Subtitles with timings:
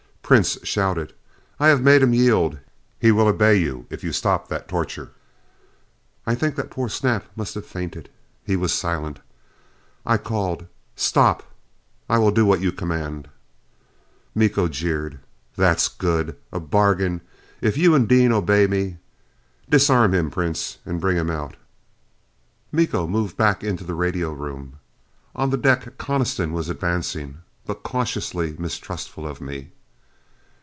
[0.23, 1.11] Prince shouted,
[1.59, 2.57] "I have made him yield.
[3.01, 5.11] He will obey you if you stop that torture."
[6.25, 8.07] I think that poor Snap must have fainted.
[8.41, 9.19] He was silent.
[10.05, 11.43] I called, "Stop!
[12.09, 13.27] I will do what you command."
[14.33, 15.19] Miko jeered,
[15.57, 16.37] "That is good.
[16.53, 17.19] A bargain,
[17.59, 18.99] if you and Dean obey me.
[19.69, 21.57] Disarm him, Prince, and bring him out."
[22.71, 24.79] Miko moved back into the radio room.
[25.35, 29.73] On the deck, Coniston was advancing, but cautiously mistrustful of me.